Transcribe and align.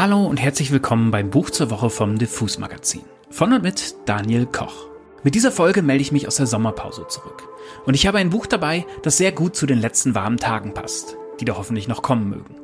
Hallo 0.00 0.24
und 0.24 0.38
herzlich 0.38 0.70
willkommen 0.70 1.10
beim 1.10 1.28
Buch 1.28 1.50
zur 1.50 1.68
Woche 1.68 1.90
vom 1.90 2.18
Diffus 2.18 2.56
Magazin. 2.56 3.02
Von 3.28 3.52
und 3.52 3.62
mit 3.62 3.96
Daniel 4.06 4.46
Koch. 4.46 4.86
Mit 5.24 5.34
dieser 5.34 5.52
Folge 5.52 5.82
melde 5.82 6.00
ich 6.00 6.10
mich 6.10 6.26
aus 6.26 6.36
der 6.36 6.46
Sommerpause 6.46 7.06
zurück. 7.06 7.46
Und 7.84 7.92
ich 7.92 8.06
habe 8.06 8.16
ein 8.16 8.30
Buch 8.30 8.46
dabei, 8.46 8.86
das 9.02 9.18
sehr 9.18 9.30
gut 9.30 9.56
zu 9.56 9.66
den 9.66 9.78
letzten 9.78 10.14
warmen 10.14 10.38
Tagen 10.38 10.72
passt, 10.72 11.18
die 11.38 11.44
da 11.44 11.58
hoffentlich 11.58 11.86
noch 11.86 12.00
kommen 12.00 12.30
mögen. 12.30 12.54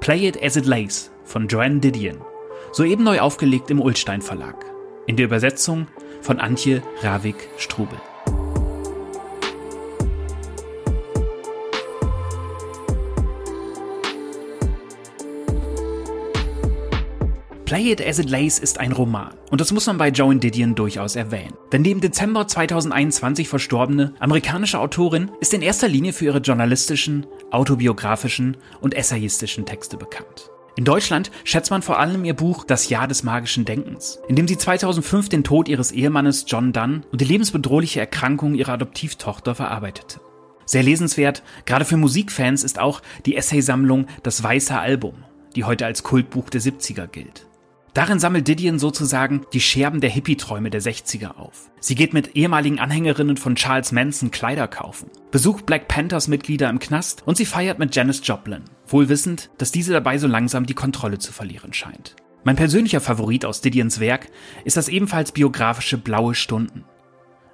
Play 0.00 0.28
It 0.28 0.42
As 0.42 0.56
It 0.56 0.64
Lays 0.64 1.10
von 1.24 1.46
Joanne 1.46 1.80
Didion. 1.80 2.22
Soeben 2.72 3.04
neu 3.04 3.20
aufgelegt 3.20 3.70
im 3.70 3.82
Ulstein 3.82 4.22
Verlag. 4.22 4.64
In 5.06 5.16
der 5.16 5.26
Übersetzung 5.26 5.88
von 6.22 6.40
Antje 6.40 6.82
Ravik-Strubel. 7.02 7.98
Play 17.66 17.90
It 17.90 18.00
As 18.00 18.20
It 18.20 18.30
Lays 18.30 18.60
ist 18.60 18.78
ein 18.78 18.92
Roman. 18.92 19.34
Und 19.50 19.60
das 19.60 19.72
muss 19.72 19.88
man 19.88 19.98
bei 19.98 20.10
Joan 20.10 20.38
Didion 20.38 20.76
durchaus 20.76 21.16
erwähnen. 21.16 21.54
Denn 21.72 21.82
die 21.82 21.90
im 21.90 22.00
Dezember 22.00 22.46
2021 22.46 23.48
verstorbene 23.48 24.14
amerikanische 24.20 24.78
Autorin 24.78 25.32
ist 25.40 25.52
in 25.52 25.62
erster 25.62 25.88
Linie 25.88 26.12
für 26.12 26.26
ihre 26.26 26.38
journalistischen, 26.38 27.26
autobiografischen 27.50 28.56
und 28.80 28.94
essayistischen 28.94 29.66
Texte 29.66 29.96
bekannt. 29.96 30.52
In 30.76 30.84
Deutschland 30.84 31.32
schätzt 31.42 31.72
man 31.72 31.82
vor 31.82 31.98
allem 31.98 32.24
ihr 32.24 32.34
Buch 32.34 32.62
Das 32.62 32.88
Jahr 32.88 33.08
des 33.08 33.24
magischen 33.24 33.64
Denkens, 33.64 34.20
in 34.28 34.36
dem 34.36 34.46
sie 34.46 34.58
2005 34.58 35.28
den 35.28 35.42
Tod 35.42 35.66
ihres 35.66 35.90
Ehemannes 35.90 36.44
John 36.46 36.72
Dunn 36.72 37.04
und 37.10 37.20
die 37.20 37.24
lebensbedrohliche 37.24 37.98
Erkrankung 37.98 38.54
ihrer 38.54 38.74
Adoptivtochter 38.74 39.56
verarbeitete. 39.56 40.20
Sehr 40.66 40.84
lesenswert, 40.84 41.42
gerade 41.64 41.84
für 41.84 41.96
Musikfans, 41.96 42.62
ist 42.62 42.78
auch 42.78 43.02
die 43.24 43.36
Essaysammlung 43.36 44.06
Das 44.22 44.40
Weiße 44.40 44.78
Album, 44.78 45.24
die 45.56 45.64
heute 45.64 45.84
als 45.84 46.04
Kultbuch 46.04 46.48
der 46.48 46.60
70er 46.60 47.08
gilt. 47.08 47.48
Darin 47.96 48.18
sammelt 48.18 48.46
Didion 48.46 48.78
sozusagen 48.78 49.46
die 49.54 49.60
Scherben 49.62 50.02
der 50.02 50.10
Hippie-Träume 50.10 50.68
der 50.68 50.82
60er 50.82 51.38
auf. 51.38 51.70
Sie 51.80 51.94
geht 51.94 52.12
mit 52.12 52.36
ehemaligen 52.36 52.78
Anhängerinnen 52.78 53.38
von 53.38 53.54
Charles 53.54 53.90
Manson 53.90 54.30
Kleider 54.30 54.68
kaufen, 54.68 55.08
besucht 55.30 55.64
Black 55.64 55.88
Panthers 55.88 56.28
Mitglieder 56.28 56.68
im 56.68 56.78
Knast 56.78 57.22
und 57.24 57.38
sie 57.38 57.46
feiert 57.46 57.78
mit 57.78 57.96
Janis 57.96 58.20
Joplin, 58.22 58.64
wohl 58.86 59.08
wissend, 59.08 59.48
dass 59.56 59.72
diese 59.72 59.94
dabei 59.94 60.18
so 60.18 60.26
langsam 60.26 60.66
die 60.66 60.74
Kontrolle 60.74 61.16
zu 61.16 61.32
verlieren 61.32 61.72
scheint. 61.72 62.16
Mein 62.44 62.56
persönlicher 62.56 63.00
Favorit 63.00 63.46
aus 63.46 63.62
Didions 63.62 63.98
Werk 63.98 64.28
ist 64.66 64.76
das 64.76 64.90
ebenfalls 64.90 65.32
biografische 65.32 65.96
Blaue 65.96 66.34
Stunden. 66.34 66.84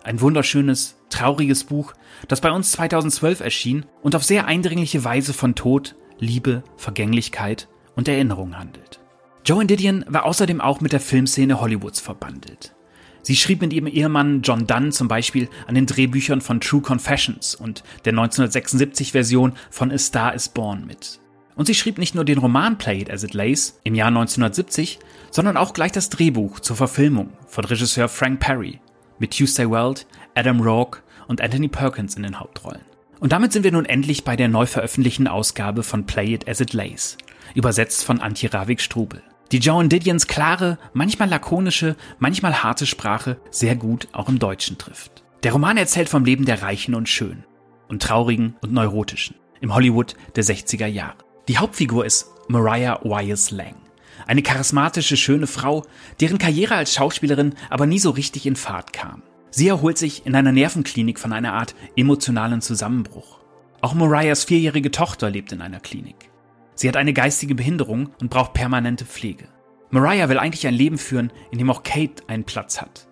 Ein 0.03 0.21
wunderschönes, 0.21 0.97
trauriges 1.09 1.63
Buch, 1.63 1.93
das 2.27 2.41
bei 2.41 2.51
uns 2.51 2.73
2012 2.73 3.39
erschien 3.39 3.87
und 4.03 4.17
auf 4.17 4.25
sehr 4.25 4.47
eindringliche 4.47 5.05
Weise 5.05 5.35
von 5.35 5.55
Tod, 5.55 5.95
Liebe, 6.19 6.65
Vergänglichkeit 6.77 7.69
und 7.95 8.09
Erinnerung 8.09 8.59
handelt. 8.59 9.02
Joan 9.45 9.67
Didion 9.67 10.05
war 10.07 10.25
außerdem 10.25 10.61
auch 10.61 10.81
mit 10.81 10.93
der 10.93 11.01
Filmszene 11.01 11.61
Hollywoods 11.61 11.99
verbandelt. 11.99 12.77
Sie 13.23 13.35
schrieb 13.35 13.61
mit 13.61 13.73
ihrem 13.73 13.89
Ehemann 13.89 14.43
John 14.43 14.69
Dunn 14.69 14.93
zum 14.93 15.09
Beispiel 15.09 15.49
an 15.67 15.75
den 15.75 15.87
Drehbüchern 15.87 16.41
von 16.41 16.61
True 16.61 16.81
Confessions 16.81 17.57
und 17.57 17.83
der 18.05 18.15
1976-Version 18.15 19.55
von 19.71 19.91
A 19.91 19.99
Star 19.99 20.33
is 20.35 20.49
Born 20.49 20.87
mit. 20.87 21.19
Und 21.57 21.67
sie 21.67 21.75
schrieb 21.75 21.99
nicht 21.99 22.15
nur 22.15 22.25
den 22.25 22.39
Roman 22.39 22.79
Play 22.79 23.01
It 23.01 23.11
As 23.11 23.25
It 23.25 23.35
Lays 23.35 23.81
im 23.83 23.97
Jahr 23.97 24.09
1970, 24.09 25.01
sondern 25.33 25.57
auch 25.57 25.73
gleich 25.73 25.93
das 25.93 26.09
Drehbuch 26.09 26.61
zur 26.61 26.77
Verfilmung 26.77 27.31
von 27.49 27.65
Regisseur 27.65 28.09
Frank 28.09 28.39
Perry 28.39 28.81
mit 29.19 29.37
Tuesday 29.37 29.69
Weld, 29.69 30.07
Adam 30.37 30.61
Rourke 30.61 31.01
und 31.27 31.41
Anthony 31.41 31.69
Perkins 31.69 32.15
in 32.15 32.23
den 32.23 32.39
Hauptrollen. 32.39 32.83
Und 33.19 33.33
damit 33.33 33.53
sind 33.53 33.65
wir 33.65 33.73
nun 33.73 33.87
endlich 33.87 34.23
bei 34.23 34.37
der 34.37 34.49
neu 34.49 34.67
veröffentlichten 34.67 35.27
Ausgabe 35.27 35.83
von 35.83 36.07
Play 36.07 36.33
It 36.33 36.49
As 36.49 36.61
It 36.61 36.75
Lays, 36.75 37.19
übersetzt 37.55 38.05
von 38.05 38.21
Antje 38.21 38.53
Ravik-Strubel 38.53 39.23
die 39.53 39.59
Joan 39.59 39.91
Didions 39.91 40.27
klare, 40.27 40.79
manchmal 40.95 41.29
lakonische, 41.29 41.97
manchmal 42.19 42.63
harte 42.63 42.87
Sprache 42.87 43.37
sehr 43.51 43.77
gut 43.77 44.09
auch 44.13 44.31
im 44.31 44.39
Deutschen 44.39 44.79
trifft. 44.79 45.25
Der 45.43 45.53
Roman 45.53 45.77
erzählt 45.77 46.09
vom 46.09 46.25
Leben 46.25 46.47
der 46.47 46.63
Reichen 46.63 46.95
und 46.95 47.07
Schönen 47.07 47.45
und 47.89 48.01
Traurigen 48.01 48.57
und 48.63 48.73
Neurotischen 48.73 49.37
im 49.61 49.75
Hollywood 49.75 50.15
der 50.37 50.45
60er 50.45 50.87
Jahre. 50.87 51.19
Die 51.49 51.59
Hauptfigur 51.59 52.07
ist 52.07 52.31
Mariah 52.49 53.01
Wyers 53.03 53.51
Lang. 53.51 53.77
Eine 54.27 54.43
charismatische, 54.43 55.19
schöne 55.19 55.47
Frau, 55.47 55.85
deren 56.21 56.39
Karriere 56.39 56.77
als 56.77 56.95
Schauspielerin 56.95 57.55
aber 57.69 57.85
nie 57.85 57.99
so 57.99 58.11
richtig 58.11 58.47
in 58.47 58.57
Fahrt 58.57 58.95
kam. 58.95 59.23
Sie 59.51 59.69
erholt 59.69 59.99
sich 59.99 60.25
in 60.25 60.35
einer 60.35 60.53
Nervenklinik 60.53 61.19
von 61.19 61.35
einer 61.35 61.53
Art 61.53 61.75
emotionalen 61.95 62.63
Zusammenbruch. 62.63 63.41
Auch 63.83 63.93
Mariahs 63.93 64.45
vierjährige 64.45 64.91
Tochter 64.91 65.29
lebt 65.29 65.53
in 65.53 65.61
einer 65.61 65.81
Klinik. 65.81 66.32
Sie 66.75 66.89
hat 66.89 66.97
eine 66.97 67.13
geistige 67.13 67.55
Behinderung 67.55 68.11
und 68.21 68.31
braucht 68.31 68.55
permanente 68.55 69.05
Pflege. 69.05 69.49
Mariah 69.91 70.29
will 70.29 70.39
eigentlich 70.39 70.67
ein 70.67 70.75
Leben 70.75 70.99
führen, 70.99 71.33
in 71.51 71.59
dem 71.59 71.71
auch 71.71 71.83
Kate 71.83 72.23
einen 72.27 72.45
Platz 72.45 72.81
hat. 72.81 73.09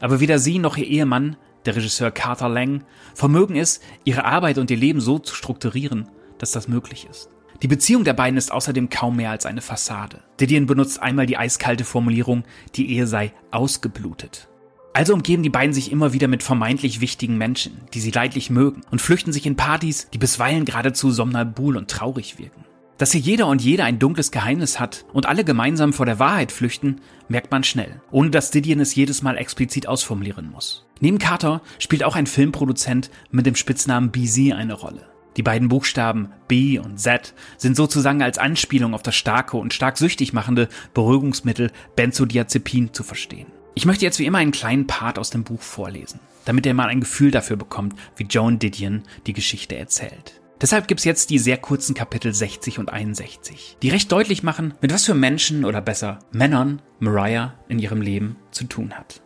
Aber 0.00 0.20
weder 0.20 0.38
sie 0.38 0.58
noch 0.58 0.76
ihr 0.76 0.86
Ehemann, 0.86 1.36
der 1.64 1.74
Regisseur 1.74 2.10
Carter 2.10 2.48
Lang, 2.48 2.84
vermögen 3.14 3.56
es, 3.56 3.80
ihre 4.04 4.24
Arbeit 4.24 4.58
und 4.58 4.70
ihr 4.70 4.76
Leben 4.76 5.00
so 5.00 5.18
zu 5.18 5.34
strukturieren, 5.34 6.08
dass 6.38 6.52
das 6.52 6.68
möglich 6.68 7.06
ist. 7.10 7.30
Die 7.62 7.68
Beziehung 7.68 8.04
der 8.04 8.12
beiden 8.12 8.36
ist 8.36 8.52
außerdem 8.52 8.88
kaum 8.88 9.16
mehr 9.16 9.30
als 9.30 9.44
eine 9.44 9.62
Fassade. 9.62 10.22
Didion 10.38 10.66
benutzt 10.66 11.02
einmal 11.02 11.26
die 11.26 11.36
eiskalte 11.36 11.84
Formulierung, 11.84 12.44
die 12.76 12.92
Ehe 12.92 13.06
sei 13.06 13.32
ausgeblutet. 13.50 14.48
Also 14.92 15.12
umgeben 15.14 15.42
die 15.42 15.50
beiden 15.50 15.72
sich 15.72 15.90
immer 15.90 16.12
wieder 16.12 16.28
mit 16.28 16.42
vermeintlich 16.42 17.00
wichtigen 17.00 17.36
Menschen, 17.36 17.80
die 17.94 18.00
sie 18.00 18.10
leidlich 18.10 18.50
mögen, 18.50 18.82
und 18.90 19.00
flüchten 19.00 19.32
sich 19.32 19.46
in 19.46 19.56
Partys, 19.56 20.08
die 20.12 20.18
bisweilen 20.18 20.64
geradezu 20.64 21.10
somnambul 21.10 21.76
und 21.76 21.90
traurig 21.90 22.38
wirken. 22.38 22.64
Dass 22.98 23.12
hier 23.12 23.20
jeder 23.20 23.46
und 23.46 23.62
jede 23.62 23.84
ein 23.84 24.00
dunkles 24.00 24.32
Geheimnis 24.32 24.80
hat 24.80 25.04
und 25.12 25.26
alle 25.26 25.44
gemeinsam 25.44 25.92
vor 25.92 26.04
der 26.04 26.18
Wahrheit 26.18 26.50
flüchten, 26.50 27.00
merkt 27.28 27.52
man 27.52 27.62
schnell, 27.62 28.02
ohne 28.10 28.30
dass 28.30 28.50
Didion 28.50 28.80
es 28.80 28.96
jedes 28.96 29.22
Mal 29.22 29.38
explizit 29.38 29.86
ausformulieren 29.86 30.50
muss. 30.50 30.84
Neben 30.98 31.18
Carter 31.18 31.62
spielt 31.78 32.02
auch 32.02 32.16
ein 32.16 32.26
Filmproduzent 32.26 33.10
mit 33.30 33.46
dem 33.46 33.54
Spitznamen 33.54 34.10
BZ 34.10 34.52
eine 34.52 34.74
Rolle. 34.74 35.06
Die 35.36 35.44
beiden 35.44 35.68
Buchstaben 35.68 36.32
B 36.48 36.80
und 36.80 36.98
Z 36.98 37.34
sind 37.56 37.76
sozusagen 37.76 38.20
als 38.20 38.38
Anspielung 38.38 38.94
auf 38.94 39.04
das 39.04 39.14
starke 39.14 39.56
und 39.56 39.72
stark 39.72 39.96
süchtig 39.96 40.32
machende 40.32 40.68
Beruhigungsmittel 40.92 41.70
Benzodiazepin 41.94 42.92
zu 42.92 43.04
verstehen. 43.04 43.46
Ich 43.76 43.86
möchte 43.86 44.04
jetzt 44.04 44.18
wie 44.18 44.26
immer 44.26 44.38
einen 44.38 44.50
kleinen 44.50 44.88
Part 44.88 45.20
aus 45.20 45.30
dem 45.30 45.44
Buch 45.44 45.62
vorlesen, 45.62 46.18
damit 46.44 46.66
ihr 46.66 46.74
mal 46.74 46.88
ein 46.88 46.98
Gefühl 46.98 47.30
dafür 47.30 47.56
bekommt, 47.56 47.94
wie 48.16 48.24
Joan 48.24 48.58
Didion 48.58 49.04
die 49.28 49.34
Geschichte 49.34 49.76
erzählt. 49.76 50.37
Deshalb 50.60 50.88
gibt's 50.88 51.04
jetzt 51.04 51.30
die 51.30 51.38
sehr 51.38 51.56
kurzen 51.56 51.94
Kapitel 51.94 52.34
60 52.34 52.80
und 52.80 52.92
61, 52.92 53.76
die 53.80 53.90
recht 53.90 54.10
deutlich 54.10 54.42
machen, 54.42 54.74
mit 54.80 54.92
was 54.92 55.04
für 55.04 55.14
Menschen 55.14 55.64
oder 55.64 55.80
besser 55.80 56.18
Männern 56.32 56.82
Mariah 56.98 57.54
in 57.68 57.78
ihrem 57.78 58.00
Leben 58.00 58.36
zu 58.50 58.64
tun 58.64 58.94
hat. 58.94 59.22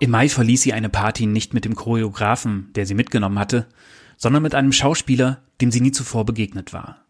Im 0.00 0.10
Mai 0.10 0.28
verließ 0.28 0.62
sie 0.62 0.72
eine 0.72 0.88
Party 0.88 1.26
nicht 1.26 1.54
mit 1.54 1.64
dem 1.64 1.76
Choreografen, 1.76 2.70
der 2.74 2.86
sie 2.86 2.94
mitgenommen 2.94 3.38
hatte, 3.38 3.68
sondern 4.18 4.42
mit 4.42 4.54
einem 4.54 4.72
Schauspieler, 4.72 5.42
dem 5.60 5.70
sie 5.70 5.80
nie 5.80 5.92
zuvor 5.92 6.26
begegnet 6.26 6.72
war. 6.72 7.01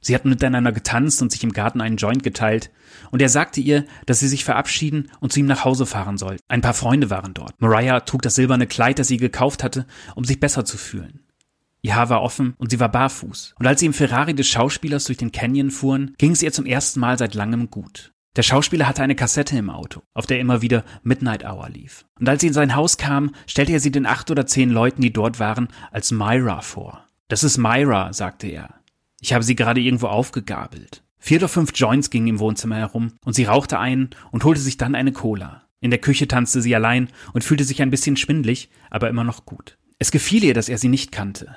Sie 0.00 0.14
hatten 0.14 0.28
miteinander 0.28 0.72
getanzt 0.72 1.22
und 1.22 1.32
sich 1.32 1.42
im 1.42 1.52
Garten 1.52 1.80
einen 1.80 1.96
Joint 1.96 2.22
geteilt, 2.22 2.70
und 3.10 3.22
er 3.22 3.28
sagte 3.28 3.60
ihr, 3.60 3.84
dass 4.06 4.20
sie 4.20 4.28
sich 4.28 4.44
verabschieden 4.44 5.10
und 5.20 5.32
zu 5.32 5.40
ihm 5.40 5.46
nach 5.46 5.64
Hause 5.64 5.86
fahren 5.86 6.18
soll. 6.18 6.36
Ein 6.48 6.60
paar 6.60 6.74
Freunde 6.74 7.10
waren 7.10 7.34
dort. 7.34 7.60
Mariah 7.60 8.00
trug 8.00 8.22
das 8.22 8.34
silberne 8.34 8.66
Kleid, 8.66 8.98
das 8.98 9.08
sie 9.08 9.16
gekauft 9.16 9.62
hatte, 9.62 9.86
um 10.14 10.24
sich 10.24 10.40
besser 10.40 10.64
zu 10.64 10.76
fühlen. 10.76 11.20
Ihr 11.82 11.94
Haar 11.94 12.08
war 12.08 12.22
offen 12.22 12.54
und 12.58 12.70
sie 12.70 12.80
war 12.80 12.88
barfuß. 12.88 13.54
Und 13.58 13.66
als 13.66 13.80
sie 13.80 13.86
im 13.86 13.92
Ferrari 13.92 14.34
des 14.34 14.48
Schauspielers 14.48 15.04
durch 15.04 15.18
den 15.18 15.32
Canyon 15.32 15.70
fuhren, 15.70 16.14
ging 16.18 16.32
es 16.32 16.42
ihr 16.42 16.52
zum 16.52 16.66
ersten 16.66 17.00
Mal 17.00 17.16
seit 17.18 17.34
langem 17.34 17.70
gut. 17.70 18.12
Der 18.36 18.42
Schauspieler 18.42 18.86
hatte 18.86 19.02
eine 19.02 19.14
Kassette 19.14 19.56
im 19.56 19.70
Auto, 19.70 20.02
auf 20.12 20.26
der 20.26 20.40
immer 20.40 20.60
wieder 20.60 20.84
Midnight 21.02 21.44
Hour 21.44 21.70
lief. 21.70 22.04
Und 22.20 22.28
als 22.28 22.42
sie 22.42 22.48
in 22.48 22.52
sein 22.52 22.74
Haus 22.74 22.98
kam, 22.98 23.34
stellte 23.46 23.72
er 23.72 23.80
sie 23.80 23.90
den 23.90 24.04
acht 24.04 24.30
oder 24.30 24.46
zehn 24.46 24.70
Leuten, 24.70 25.00
die 25.00 25.12
dort 25.12 25.40
waren, 25.40 25.68
als 25.90 26.10
Myra 26.10 26.60
vor. 26.60 27.06
Das 27.28 27.44
ist 27.44 27.56
Myra, 27.56 28.12
sagte 28.12 28.46
er. 28.48 28.75
Ich 29.26 29.32
habe 29.32 29.42
sie 29.42 29.56
gerade 29.56 29.80
irgendwo 29.80 30.06
aufgegabelt. 30.06 31.02
Vier 31.18 31.38
oder 31.38 31.48
fünf 31.48 31.72
Joints 31.74 32.10
gingen 32.10 32.28
im 32.28 32.38
Wohnzimmer 32.38 32.76
herum 32.76 33.14
und 33.24 33.32
sie 33.32 33.42
rauchte 33.42 33.76
einen 33.76 34.10
und 34.30 34.44
holte 34.44 34.60
sich 34.60 34.76
dann 34.76 34.94
eine 34.94 35.10
Cola. 35.10 35.66
In 35.80 35.90
der 35.90 35.98
Küche 35.98 36.28
tanzte 36.28 36.62
sie 36.62 36.76
allein 36.76 37.08
und 37.32 37.42
fühlte 37.42 37.64
sich 37.64 37.82
ein 37.82 37.90
bisschen 37.90 38.16
schwindlig, 38.16 38.70
aber 38.88 39.08
immer 39.08 39.24
noch 39.24 39.44
gut. 39.44 39.78
Es 39.98 40.12
gefiel 40.12 40.44
ihr, 40.44 40.54
dass 40.54 40.68
er 40.68 40.78
sie 40.78 40.86
nicht 40.86 41.10
kannte. 41.10 41.56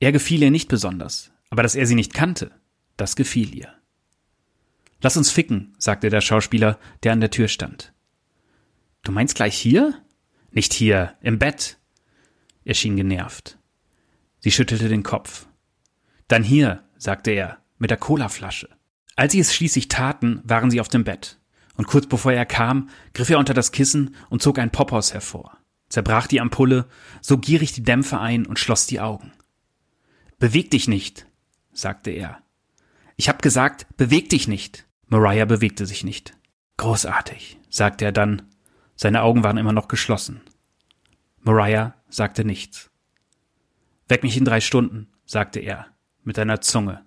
Er 0.00 0.10
gefiel 0.10 0.42
ihr 0.42 0.50
nicht 0.50 0.68
besonders, 0.68 1.30
aber 1.50 1.62
dass 1.62 1.76
er 1.76 1.86
sie 1.86 1.94
nicht 1.94 2.14
kannte, 2.14 2.50
das 2.96 3.14
gefiel 3.14 3.54
ihr. 3.54 3.72
Lass 5.00 5.16
uns 5.16 5.30
ficken, 5.30 5.76
sagte 5.78 6.10
der 6.10 6.20
Schauspieler, 6.20 6.80
der 7.04 7.12
an 7.12 7.20
der 7.20 7.30
Tür 7.30 7.46
stand. 7.46 7.92
Du 9.04 9.12
meinst 9.12 9.36
gleich 9.36 9.56
hier? 9.56 9.94
Nicht 10.50 10.72
hier, 10.72 11.14
im 11.20 11.38
Bett. 11.38 11.78
Er 12.64 12.74
schien 12.74 12.96
genervt. 12.96 13.56
Sie 14.40 14.50
schüttelte 14.50 14.88
den 14.88 15.04
Kopf. 15.04 15.46
Dann 16.28 16.42
hier, 16.44 16.84
sagte 16.98 17.30
er, 17.30 17.58
mit 17.78 17.90
der 17.90 17.96
Colaflasche. 17.96 18.68
Als 19.16 19.32
sie 19.32 19.40
es 19.40 19.54
schließlich 19.54 19.88
taten, 19.88 20.42
waren 20.44 20.70
sie 20.70 20.80
auf 20.80 20.88
dem 20.88 21.04
Bett. 21.04 21.38
Und 21.76 21.86
kurz 21.86 22.06
bevor 22.06 22.32
er 22.32 22.46
kam, 22.46 22.90
griff 23.14 23.30
er 23.30 23.38
unter 23.38 23.54
das 23.54 23.72
Kissen 23.72 24.14
und 24.28 24.42
zog 24.42 24.58
ein 24.58 24.70
Pophaus 24.70 25.14
hervor, 25.14 25.56
zerbrach 25.88 26.26
die 26.26 26.40
Ampulle, 26.40 26.86
sog 27.20 27.42
gierig 27.42 27.72
die 27.72 27.84
Dämpfe 27.84 28.18
ein 28.18 28.46
und 28.46 28.58
schloss 28.58 28.86
die 28.86 29.00
Augen. 29.00 29.32
Beweg 30.38 30.70
dich 30.70 30.88
nicht, 30.88 31.26
sagte 31.72 32.10
er. 32.10 32.42
Ich 33.16 33.28
hab 33.28 33.42
gesagt, 33.42 33.86
beweg 33.96 34.28
dich 34.28 34.48
nicht. 34.48 34.86
Mariah 35.06 35.46
bewegte 35.46 35.86
sich 35.86 36.04
nicht. 36.04 36.36
Großartig, 36.76 37.58
sagte 37.70 38.04
er 38.04 38.12
dann. 38.12 38.42
Seine 38.94 39.22
Augen 39.22 39.42
waren 39.42 39.56
immer 39.56 39.72
noch 39.72 39.88
geschlossen. 39.88 40.40
Mariah 41.40 41.94
sagte 42.08 42.44
nichts. 42.44 42.90
Weck 44.08 44.22
mich 44.22 44.36
in 44.36 44.44
drei 44.44 44.60
Stunden, 44.60 45.08
sagte 45.26 45.60
er, 45.60 45.86
mit 46.28 46.38
einer 46.38 46.60
Zunge. 46.60 47.04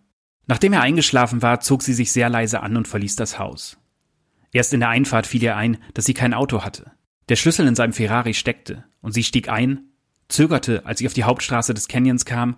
Nachdem 0.48 0.74
er 0.74 0.82
eingeschlafen 0.82 1.42
war, 1.42 1.62
zog 1.62 1.84
sie 1.84 1.94
sich 1.94 2.12
sehr 2.12 2.28
leise 2.28 2.62
an 2.62 2.76
und 2.76 2.88
verließ 2.88 3.16
das 3.16 3.40
Haus. 3.40 3.78
Erst 4.52 4.74
in 4.74 4.82
der 4.82 4.90
Einfahrt 4.90 5.28
fiel 5.28 5.44
ihr 5.44 5.56
ein, 5.56 5.78
dass 5.94 6.06
sie 6.06 6.14
kein 6.14 6.34
Auto 6.34 6.64
hatte. 6.64 6.92
Der 7.30 7.38
Schlüssel 7.38 7.68
in 7.68 7.76
seinem 7.76 7.94
Ferrari 7.94 8.34
steckte, 8.34 8.84
und 9.00 9.14
sie 9.14 9.24
stieg 9.24 9.48
ein, 9.48 9.92
zögerte, 10.28 10.86
als 10.86 11.00
sie 11.00 11.08
auf 11.08 11.14
die 11.14 11.24
Hauptstraße 11.24 11.74
des 11.74 11.88
Canyons 11.88 12.26
kam, 12.26 12.58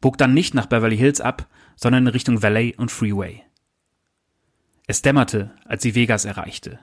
bog 0.00 0.18
dann 0.18 0.34
nicht 0.34 0.54
nach 0.54 0.66
Beverly 0.66 0.96
Hills 0.96 1.20
ab, 1.20 1.48
sondern 1.76 2.06
in 2.06 2.12
Richtung 2.12 2.42
Valley 2.42 2.74
und 2.76 2.90
Freeway. 2.90 3.42
Es 4.86 5.02
dämmerte, 5.02 5.52
als 5.66 5.82
sie 5.82 5.94
Vegas 5.94 6.24
erreichte. 6.24 6.80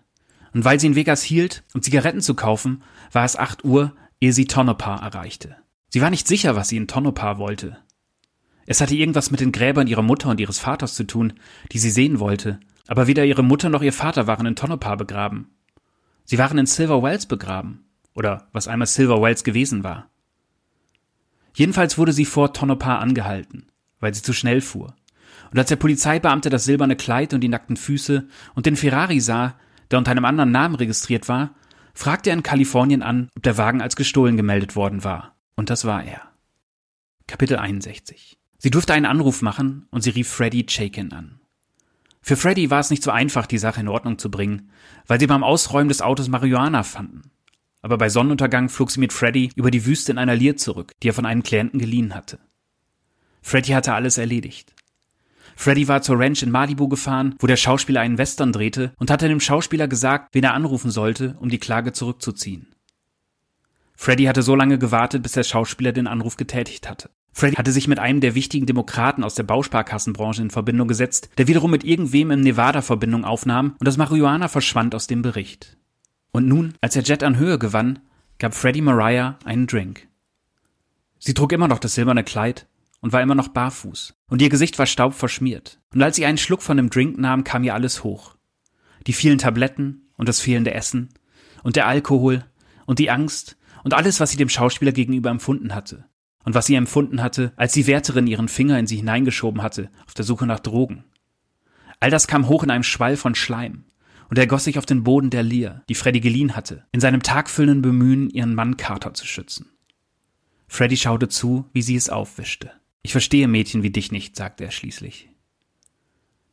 Und 0.54 0.64
weil 0.64 0.80
sie 0.80 0.88
in 0.88 0.96
Vegas 0.96 1.24
hielt, 1.24 1.64
um 1.74 1.82
Zigaretten 1.82 2.22
zu 2.22 2.36
kaufen, 2.36 2.84
war 3.12 3.26
es 3.26 3.36
acht 3.36 3.66
Uhr, 3.66 3.96
ehe 4.22 4.32
sie 4.32 4.46
Tonopah 4.46 4.98
erreichte. 4.98 5.58
Sie 5.90 6.02
war 6.02 6.12
nicht 6.12 6.28
sicher, 6.28 6.56
was 6.56 6.70
sie 6.70 6.78
in 6.78 6.88
Tonopah 6.88 7.38
wollte. 7.38 7.78
Es 8.70 8.82
hatte 8.82 8.96
irgendwas 8.96 9.32
mit 9.32 9.40
den 9.40 9.54
Gräbern 9.54 9.88
ihrer 9.88 10.02
Mutter 10.02 10.30
und 10.30 10.42
ihres 10.42 10.60
Vaters 10.60 10.94
zu 10.94 11.06
tun, 11.06 11.34
die 11.72 11.80
sie 11.80 11.90
sehen 11.90 12.20
wollte, 12.20 12.60
aber 12.86 13.08
weder 13.08 13.26
ihre 13.26 13.42
Mutter 13.42 13.70
noch 13.70 13.82
ihr 13.82 13.94
Vater 13.94 14.28
waren 14.28 14.46
in 14.46 14.58
Tonopah 14.58 14.96
begraben. 14.96 15.52
Sie 16.26 16.38
waren 16.38 16.58
in 16.58 16.66
Silver 16.66 17.02
Wells 17.02 17.26
begraben, 17.26 17.86
oder 18.14 18.50
was 18.52 18.68
einmal 18.68 18.88
Silver 18.88 19.22
Wells 19.22 19.46
gewesen 19.46 19.86
war. 19.86 20.10
Jedenfalls 21.54 21.98
wurde 21.98 22.12
sie 22.12 22.26
vor 22.26 22.52
Tonopah 22.52 22.98
angehalten, 22.98 23.68
weil 24.02 24.14
sie 24.14 24.22
zu 24.22 24.34
schnell 24.34 24.60
fuhr. 24.60 24.94
Und 25.50 25.58
als 25.58 25.70
der 25.70 25.78
Polizeibeamte 25.78 26.50
das 26.50 26.66
silberne 26.66 26.98
Kleid 26.98 27.34
und 27.34 27.40
die 27.40 27.48
nackten 27.48 27.78
Füße 27.78 28.28
und 28.54 28.66
den 28.66 28.76
Ferrari 28.76 29.22
sah, 29.22 29.56
der 29.92 29.98
unter 29.98 30.12
einem 30.12 30.26
anderen 30.26 30.52
Namen 30.52 30.76
registriert 30.76 31.30
war, 31.30 31.56
fragte 31.94 32.32
er 32.32 32.36
in 32.36 32.44
Kalifornien 32.44 33.02
an, 33.02 33.30
ob 33.38 33.44
der 33.44 33.58
Wagen 33.58 33.82
als 33.82 33.96
gestohlen 33.96 34.36
gemeldet 34.36 34.76
worden 34.76 35.06
war. 35.06 35.38
Und 35.56 35.70
das 35.70 35.86
war 35.86 36.04
er. 36.04 36.22
Kapitel 37.28 37.58
61 37.58 38.38
Sie 38.58 38.72
durfte 38.72 38.94
einen 38.94 39.06
Anruf 39.06 39.42
machen 39.42 39.88
und 39.92 40.02
sie 40.02 40.10
rief 40.10 40.28
Freddy 40.28 40.66
Chaikin 40.66 41.14
an. 41.14 41.40
Für 42.22 42.36
Freddy 42.36 42.70
war 42.70 42.80
es 42.80 42.90
nicht 42.90 43.04
so 43.04 43.12
einfach, 43.12 43.46
die 43.46 43.58
Sache 43.58 43.80
in 43.80 43.88
Ordnung 43.88 44.18
zu 44.18 44.30
bringen, 44.30 44.72
weil 45.06 45.20
sie 45.20 45.28
beim 45.28 45.44
Ausräumen 45.44 45.90
des 45.90 46.02
Autos 46.02 46.28
Marihuana 46.28 46.84
fanden. 46.84 47.32
Aber 47.82 47.98
bei 47.98 48.10
Sonnenuntergang 48.10 48.70
flog 48.70 48.92
sie 48.92 49.00
mit 49.00 49.14
Freddy 49.14 49.52
über 49.56 49.72
die 49.72 49.86
Wüste 49.86 50.12
in 50.12 50.18
einer 50.18 50.36
Lear 50.36 50.58
zurück, 50.58 50.92
die 51.02 51.10
er 51.10 51.14
von 51.14 51.26
einem 51.26 51.44
Klienten 51.44 51.80
geliehen 51.80 52.16
hatte. 52.16 52.40
Freddy 53.42 53.70
hatte 53.70 53.94
alles 53.94 54.18
erledigt. 54.18 54.74
Freddy 55.56 55.88
war 55.88 56.02
zur 56.02 56.20
Ranch 56.20 56.44
in 56.44 56.52
Malibu 56.52 56.88
gefahren, 56.88 57.36
wo 57.40 57.48
der 57.48 57.56
Schauspieler 57.56 58.02
einen 58.02 58.18
Western 58.18 58.52
drehte 58.52 58.94
und 58.98 59.10
hatte 59.10 59.28
dem 59.28 59.40
Schauspieler 59.40 59.88
gesagt, 59.88 60.36
wen 60.36 60.44
er 60.44 60.54
anrufen 60.54 60.92
sollte, 60.92 61.36
um 61.40 61.50
die 61.50 61.60
Klage 61.60 61.94
zurückzuziehen. 61.94 62.76
Freddy 63.96 64.26
hatte 64.26 64.44
so 64.44 64.54
lange 64.54 64.78
gewartet, 64.78 65.24
bis 65.24 65.32
der 65.32 65.44
Schauspieler 65.44 65.94
den 65.94 66.08
Anruf 66.08 66.38
getätigt 66.38 66.88
hatte. 66.90 67.10
Freddy 67.38 67.56
hatte 67.56 67.72
sich 67.72 67.88
mit 67.88 68.00
einem 68.00 68.20
der 68.20 68.34
wichtigen 68.34 68.66
Demokraten 68.66 69.24
aus 69.24 69.36
der 69.36 69.44
Bausparkassenbranche 69.44 70.42
in 70.42 70.50
Verbindung 70.50 70.88
gesetzt, 70.88 71.30
der 71.38 71.48
wiederum 71.48 71.70
mit 71.70 71.84
irgendwem 71.84 72.32
im 72.32 72.42
Nevada 72.42 72.82
Verbindung 72.82 73.26
aufnahm 73.26 73.76
und 73.80 73.88
das 73.88 73.98
Marihuana 73.98 74.48
verschwand 74.48 74.96
aus 74.96 75.06
dem 75.06 75.22
Bericht. 75.22 75.78
Und 76.32 76.48
nun, 76.48 76.74
als 76.82 76.96
der 76.96 77.04
Jet 77.04 77.22
an 77.22 77.38
Höhe 77.38 77.60
gewann, 77.60 78.00
gab 78.40 78.56
Freddy 78.56 78.82
Mariah 78.82 79.38
einen 79.46 79.68
Drink. 79.68 80.08
Sie 81.20 81.36
trug 81.36 81.52
immer 81.52 81.68
noch 81.68 81.78
das 81.78 81.94
silberne 81.94 82.24
Kleid 82.24 82.68
und 83.02 83.14
war 83.14 83.22
immer 83.22 83.36
noch 83.36 83.50
barfuß, 83.50 84.16
und 84.30 84.42
ihr 84.42 84.50
Gesicht 84.50 84.80
war 84.80 84.88
staubverschmiert. 84.88 85.80
Und 85.94 86.02
als 86.02 86.16
sie 86.16 86.26
einen 86.26 86.40
Schluck 86.40 86.64
von 86.64 86.78
dem 86.78 86.90
Drink 86.90 87.20
nahm, 87.20 87.44
kam 87.44 87.64
ihr 87.64 87.76
alles 87.76 88.04
hoch. 88.04 88.36
Die 89.06 89.14
vielen 89.14 89.38
Tabletten 89.38 90.10
und 90.18 90.28
das 90.28 90.42
fehlende 90.42 90.74
Essen 90.74 91.10
und 91.64 91.76
der 91.76 91.86
Alkohol 91.88 92.46
und 92.88 92.98
die 92.98 93.12
Angst 93.12 93.58
und 93.84 93.94
alles, 93.94 94.20
was 94.20 94.32
sie 94.32 94.38
dem 94.38 94.50
Schauspieler 94.50 94.92
gegenüber 94.92 95.30
empfunden 95.30 95.76
hatte 95.76 96.06
und 96.48 96.54
was 96.54 96.66
sie 96.66 96.76
empfunden 96.76 97.22
hatte, 97.22 97.52
als 97.58 97.74
die 97.74 97.88
Wärterin 97.88 98.26
ihren 98.26 98.48
Finger 98.48 98.80
in 98.80 98.88
sie 98.88 98.96
hineingeschoben 98.96 99.62
hatte, 99.62 99.90
auf 100.06 100.14
der 100.14 100.24
Suche 100.24 100.48
nach 100.48 100.62
Drogen. 100.62 101.04
All 102.00 102.10
das 102.10 102.26
kam 102.26 102.48
hoch 102.48 102.64
in 102.64 102.72
einem 102.72 102.84
Schwall 102.84 103.18
von 103.18 103.36
Schleim, 103.36 103.84
und 104.30 104.40
er 104.40 104.48
goss 104.48 104.64
sich 104.64 104.78
auf 104.78 104.86
den 104.86 105.04
Boden 105.04 105.30
der 105.30 105.44
Lear, 105.44 105.84
die 105.90 105.94
Freddy 105.94 106.22
geliehen 106.22 106.56
hatte, 106.56 106.86
in 106.94 107.02
seinem 107.02 107.22
tagfüllenden 107.22 107.82
Bemühen, 107.82 108.30
ihren 108.30 108.56
Mann 108.56 108.78
Carter 108.78 109.14
zu 109.14 109.28
schützen. 109.28 109.74
Freddy 110.70 110.96
schaute 110.96 111.28
zu, 111.28 111.70
wie 111.74 111.82
sie 111.82 111.98
es 111.98 112.10
aufwischte. 112.10 112.72
Ich 113.02 113.12
verstehe 113.12 113.50
Mädchen 113.50 113.84
wie 113.84 113.92
dich 113.92 114.14
nicht, 114.14 114.38
sagte 114.38 114.64
er 114.64 114.72
schließlich. 114.72 115.30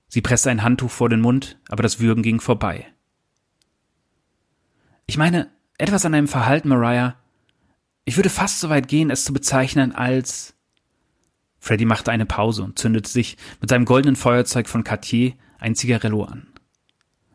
Sie 0.09 0.23
presste 0.23 0.51
ein 0.51 0.65
Handtuch 0.65 0.91
vor 0.91 1.09
den 1.09 1.21
Mund, 1.21 1.61
aber 1.69 1.85
das 1.85 2.01
Würgen 2.01 2.25
ging 2.25 2.41
vorbei. 2.41 2.85
Ich 5.07 5.19
meine, 5.19 5.53
etwas 5.79 6.05
an 6.05 6.11
deinem 6.11 6.27
Verhalten, 6.27 6.69
Mariah, 6.69 7.15
ich 8.05 8.17
würde 8.17 8.31
fast 8.31 8.61
so 8.61 8.69
weit 8.69 8.89
gehen, 8.89 9.11
es 9.11 9.25
zu 9.25 9.33
bezeichnen 9.33 9.93
als. 9.93 10.55
Freddy 11.59 11.87
machte 11.87 12.13
eine 12.13 12.27
Pause 12.27 12.63
und 12.63 12.79
zündete 12.79 13.09
sich 13.09 13.39
mit 13.61 13.71
seinem 13.71 13.87
goldenen 13.87 14.17
Feuerzeug 14.17 14.69
von 14.69 14.85
Cartier 14.85 15.33
ein 15.59 15.75
Zigarello 15.75 16.25
an. 16.25 16.47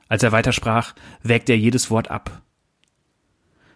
Als 0.07 0.23
er 0.23 0.31
weitersprach, 0.31 0.93
wägte 1.23 1.53
er 1.53 1.57
jedes 1.57 1.89
Wort 1.89 2.11
ab. 2.11 2.43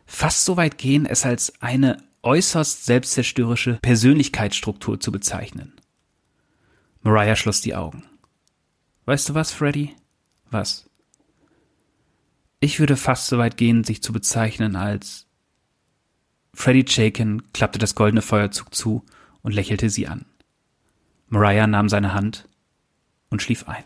Fast 0.05 0.45
so 0.45 0.57
weit 0.57 0.77
gehen, 0.77 1.05
es 1.05 1.25
als 1.25 1.61
eine 1.61 1.97
äußerst 2.21 2.85
selbstzerstörerische 2.85 3.79
Persönlichkeitsstruktur 3.81 4.99
zu 4.99 5.11
bezeichnen. 5.11 5.73
Mariah 7.01 7.35
schloss 7.35 7.61
die 7.61 7.75
Augen. 7.75 8.05
Weißt 9.05 9.29
du 9.29 9.33
was, 9.33 9.51
Freddy? 9.51 9.95
Was? 10.49 10.89
Ich 12.59 12.79
würde 12.79 12.95
fast 12.95 13.27
so 13.27 13.37
weit 13.37 13.57
gehen, 13.57 13.83
sich 13.83 14.01
zu 14.01 14.13
bezeichnen 14.13 14.75
als 14.75 15.27
Freddy 16.55 16.85
Chaikin 16.85 17.41
klappte 17.53 17.79
das 17.79 17.95
goldene 17.95 18.21
Feuerzug 18.21 18.73
zu 18.73 19.03
und 19.41 19.53
lächelte 19.53 19.89
sie 19.89 20.07
an. 20.07 20.25
Mariah 21.27 21.67
nahm 21.67 21.89
seine 21.89 22.13
Hand 22.13 22.47
und 23.29 23.41
schlief 23.41 23.67
ein. 23.67 23.83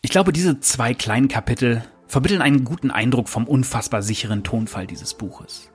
Ich 0.00 0.10
glaube, 0.10 0.32
diese 0.32 0.60
zwei 0.60 0.94
kleinen 0.94 1.28
Kapitel 1.28 1.84
vermitteln 2.06 2.42
einen 2.42 2.64
guten 2.64 2.90
Eindruck 2.90 3.28
vom 3.28 3.46
unfassbar 3.46 4.02
sicheren 4.02 4.44
Tonfall 4.44 4.86
dieses 4.86 5.14
Buches. 5.14 5.70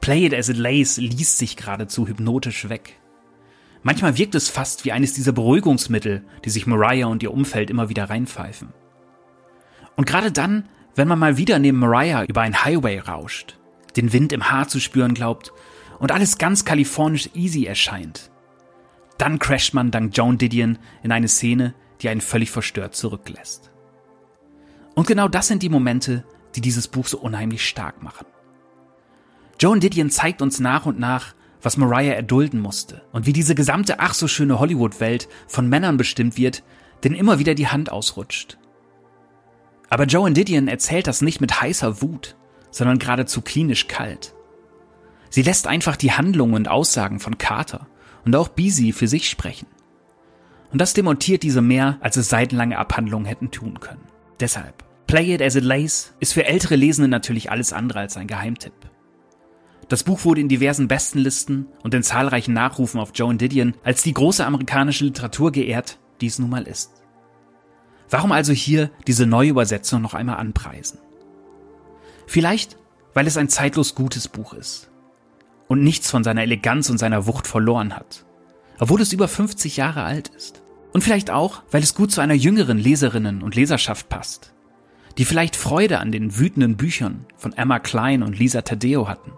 Play 0.00 0.26
It 0.26 0.34
As 0.34 0.48
It 0.48 0.58
Lays 0.58 0.98
liest 0.98 1.38
sich 1.38 1.56
geradezu 1.56 2.06
hypnotisch 2.06 2.68
weg. 2.68 3.00
Manchmal 3.82 4.18
wirkt 4.18 4.34
es 4.34 4.48
fast 4.48 4.84
wie 4.84 4.92
eines 4.92 5.14
dieser 5.14 5.32
Beruhigungsmittel, 5.32 6.24
die 6.44 6.50
sich 6.50 6.66
Mariah 6.66 7.06
und 7.06 7.22
ihr 7.22 7.32
Umfeld 7.32 7.70
immer 7.70 7.88
wieder 7.88 8.10
reinpfeifen. 8.10 8.72
Und 9.96 10.06
gerade 10.06 10.32
dann, 10.32 10.68
wenn 10.94 11.08
man 11.08 11.18
mal 11.18 11.36
wieder 11.36 11.58
neben 11.58 11.78
Mariah 11.78 12.24
über 12.24 12.42
ein 12.42 12.64
Highway 12.64 12.98
rauscht, 12.98 13.58
den 13.96 14.12
Wind 14.12 14.32
im 14.32 14.50
Haar 14.50 14.68
zu 14.68 14.80
spüren 14.80 15.14
glaubt 15.14 15.52
und 15.98 16.12
alles 16.12 16.38
ganz 16.38 16.64
kalifornisch 16.64 17.30
easy 17.34 17.64
erscheint, 17.64 18.30
dann 19.18 19.38
crasht 19.38 19.74
man 19.74 19.90
dank 19.90 20.16
Joan 20.16 20.38
Didion 20.38 20.78
in 21.02 21.12
eine 21.12 21.28
Szene, 21.28 21.74
die 22.00 22.08
einen 22.08 22.20
völlig 22.20 22.50
verstört 22.50 22.96
zurücklässt. 22.96 23.70
Und 24.94 25.06
genau 25.06 25.28
das 25.28 25.48
sind 25.48 25.62
die 25.62 25.68
Momente, 25.68 26.24
die 26.56 26.60
dieses 26.60 26.88
Buch 26.88 27.06
so 27.06 27.18
unheimlich 27.18 27.66
stark 27.66 28.02
machen. 28.02 28.26
Joan 29.60 29.80
Didion 29.80 30.10
zeigt 30.10 30.42
uns 30.42 30.58
nach 30.58 30.86
und 30.86 30.98
nach, 30.98 31.34
was 31.62 31.76
Mariah 31.76 32.14
erdulden 32.14 32.60
musste 32.60 33.02
und 33.12 33.26
wie 33.26 33.32
diese 33.32 33.54
gesamte 33.54 34.00
ach 34.00 34.14
so 34.14 34.28
schöne 34.28 34.58
Hollywood-Welt 34.58 35.28
von 35.46 35.68
Männern 35.68 35.96
bestimmt 35.96 36.36
wird, 36.36 36.62
denen 37.02 37.14
immer 37.14 37.38
wieder 37.38 37.54
die 37.54 37.68
Hand 37.68 37.90
ausrutscht 37.90 38.58
aber 39.90 40.04
Joan 40.04 40.34
Didion 40.34 40.68
erzählt 40.68 41.06
das 41.06 41.22
nicht 41.22 41.40
mit 41.40 41.60
heißer 41.60 42.02
Wut, 42.02 42.36
sondern 42.70 42.98
geradezu 42.98 43.40
klinisch 43.40 43.86
kalt. 43.86 44.34
Sie 45.30 45.42
lässt 45.42 45.66
einfach 45.66 45.96
die 45.96 46.12
Handlungen 46.12 46.54
und 46.54 46.68
Aussagen 46.68 47.20
von 47.20 47.38
Carter 47.38 47.86
und 48.24 48.34
auch 48.36 48.48
Beasy 48.48 48.92
für 48.92 49.08
sich 49.08 49.28
sprechen. 49.28 49.66
Und 50.72 50.80
das 50.80 50.94
demontiert 50.94 51.42
diese 51.42 51.62
mehr, 51.62 51.98
als 52.00 52.16
es 52.16 52.28
seitenlange 52.28 52.78
Abhandlungen 52.78 53.26
hätten 53.26 53.50
tun 53.50 53.78
können. 53.80 54.06
Deshalb, 54.40 54.84
Play 55.06 55.34
It 55.34 55.42
As 55.42 55.54
It 55.54 55.64
Lays 55.64 56.14
ist 56.18 56.32
für 56.32 56.46
ältere 56.46 56.76
Lesende 56.76 57.08
natürlich 57.08 57.50
alles 57.50 57.72
andere 57.72 58.00
als 58.00 58.16
ein 58.16 58.26
Geheimtipp. 58.26 58.72
Das 59.88 60.02
Buch 60.02 60.24
wurde 60.24 60.40
in 60.40 60.48
diversen 60.48 60.88
Bestenlisten 60.88 61.66
und 61.82 61.94
in 61.94 62.02
zahlreichen 62.02 62.54
Nachrufen 62.54 62.98
auf 62.98 63.12
Joan 63.14 63.38
Didion 63.38 63.74
als 63.84 64.02
die 64.02 64.14
große 64.14 64.44
amerikanische 64.44 65.04
Literatur 65.04 65.52
geehrt, 65.52 65.98
die 66.20 66.26
es 66.26 66.38
nun 66.38 66.50
mal 66.50 66.66
ist. 66.66 67.03
Warum 68.10 68.32
also 68.32 68.52
hier 68.52 68.90
diese 69.06 69.26
neue 69.26 69.50
Übersetzung 69.50 70.02
noch 70.02 70.14
einmal 70.14 70.36
anpreisen? 70.36 70.98
Vielleicht, 72.26 72.76
weil 73.12 73.26
es 73.26 73.36
ein 73.36 73.48
zeitlos 73.48 73.94
gutes 73.94 74.28
Buch 74.28 74.54
ist 74.54 74.90
und 75.68 75.82
nichts 75.82 76.10
von 76.10 76.24
seiner 76.24 76.42
Eleganz 76.42 76.90
und 76.90 76.98
seiner 76.98 77.26
Wucht 77.26 77.46
verloren 77.46 77.96
hat, 77.96 78.24
obwohl 78.78 79.00
es 79.00 79.12
über 79.12 79.28
50 79.28 79.76
Jahre 79.76 80.02
alt 80.02 80.28
ist. 80.28 80.62
Und 80.92 81.02
vielleicht 81.02 81.30
auch, 81.30 81.62
weil 81.70 81.82
es 81.82 81.94
gut 81.94 82.12
zu 82.12 82.20
einer 82.20 82.34
jüngeren 82.34 82.78
Leserinnen 82.78 83.42
und 83.42 83.56
Leserschaft 83.56 84.08
passt, 84.08 84.54
die 85.18 85.24
vielleicht 85.24 85.56
Freude 85.56 85.98
an 85.98 86.12
den 86.12 86.38
wütenden 86.38 86.76
Büchern 86.76 87.26
von 87.36 87.52
Emma 87.52 87.80
Klein 87.80 88.22
und 88.22 88.38
Lisa 88.38 88.62
Tadeo 88.62 89.08
hatten, 89.08 89.32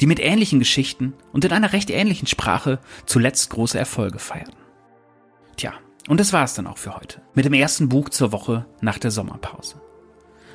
die 0.00 0.06
mit 0.06 0.20
ähnlichen 0.20 0.58
Geschichten 0.58 1.14
und 1.32 1.44
in 1.44 1.52
einer 1.52 1.72
recht 1.72 1.90
ähnlichen 1.90 2.26
Sprache 2.26 2.80
zuletzt 3.06 3.50
große 3.50 3.78
Erfolge 3.78 4.18
feierten. 4.18 4.56
Tja, 5.56 5.72
und 6.08 6.20
das 6.20 6.32
war 6.32 6.44
es 6.44 6.54
dann 6.54 6.66
auch 6.66 6.78
für 6.78 6.96
heute, 6.96 7.22
mit 7.34 7.44
dem 7.44 7.52
ersten 7.52 7.88
Buch 7.88 8.08
zur 8.08 8.32
Woche 8.32 8.66
nach 8.80 8.98
der 8.98 9.10
Sommerpause. 9.10 9.80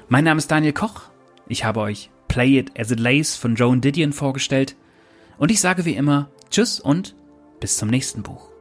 Mein 0.07 0.23
Name 0.23 0.37
ist 0.37 0.51
Daniel 0.51 0.73
Koch, 0.73 1.03
ich 1.47 1.63
habe 1.63 1.81
euch 1.81 2.09
Play 2.27 2.59
It 2.59 2.79
As 2.79 2.91
It 2.91 2.99
Lays 2.99 3.35
von 3.35 3.55
Joan 3.55 3.81
Didion 3.81 4.13
vorgestellt 4.13 4.75
und 5.37 5.51
ich 5.51 5.61
sage 5.61 5.85
wie 5.85 5.95
immer 5.95 6.29
Tschüss 6.49 6.79
und 6.79 7.15
bis 7.59 7.77
zum 7.77 7.89
nächsten 7.89 8.23
Buch. 8.23 8.54